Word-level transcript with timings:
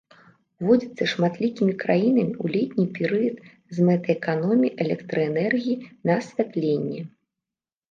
Уводзіцца 0.61 1.03
шматлікімі 1.11 1.73
краінамі 1.83 2.23
ў 2.43 2.45
летні 2.55 2.85
перыяд 2.97 3.37
з 3.79 3.87
мэтай 3.91 4.13
эканоміі 4.19 4.75
электраэнергіі 4.89 5.79
на 6.05 6.19
асвятленне. 6.25 7.01